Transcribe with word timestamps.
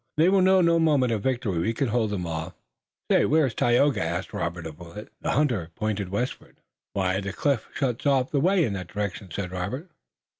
"They 0.17 0.29
will 0.29 0.41
know 0.41 0.61
no 0.61 0.79
moment 0.79 1.11
of 1.11 1.21
victory. 1.21 1.59
We 1.59 1.75
can 1.75 1.89
hold 1.89 2.09
them 2.09 2.25
off." 2.25 2.55
"Where 3.09 3.45
is 3.45 3.53
Tayoga?" 3.53 4.01
asked 4.01 4.33
Robert 4.33 4.65
of 4.65 4.79
Willet. 4.79 5.13
The 5.21 5.33
hunter 5.33 5.69
pointed 5.75 6.09
westward. 6.09 6.59
"Why, 6.93 7.21
the 7.21 7.31
cliff 7.31 7.69
shuts 7.75 8.07
off 8.07 8.31
the 8.31 8.41
way 8.41 8.63
in 8.63 8.73
that 8.73 8.87
direction!" 8.87 9.29
said 9.31 9.51
Robert. 9.51 9.91